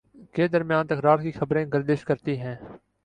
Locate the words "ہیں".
2.39-2.55